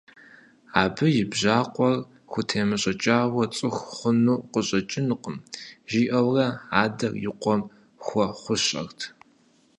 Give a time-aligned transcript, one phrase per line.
[0.81, 1.97] Абы и бжьакъуэр
[2.31, 5.37] хутемыщӀыкӀауэ цӀыху хъуну къыщӀэкӀынукъым,–
[5.91, 6.47] жиӀэурэ
[6.83, 7.61] адэр и къуэм
[8.05, 8.99] хуэхъущӀэрт.